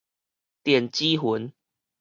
[0.63, 1.53] 電子雲